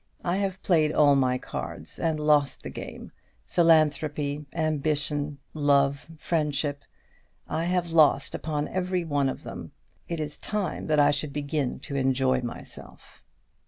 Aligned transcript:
I 0.23 0.37
have 0.37 0.59
played 0.63 0.91
all 0.91 1.15
my 1.15 1.37
cards, 1.37 1.99
and 1.99 2.19
lost 2.19 2.63
the 2.63 2.71
game. 2.71 3.11
Philanthropy, 3.45 4.47
ambition, 4.51 5.37
love, 5.53 6.07
friendship 6.17 6.81
I 7.47 7.65
have 7.65 7.91
lost 7.91 8.33
upon 8.33 8.67
every 8.69 9.03
one 9.03 9.29
of 9.29 9.43
them. 9.43 9.73
It 10.07 10.19
is 10.19 10.39
time 10.39 10.87
that 10.87 10.99
I 10.99 11.11
should 11.11 11.33
begin 11.33 11.77
to 11.81 11.95
enjoy 11.95 12.41
myself." 12.41 13.21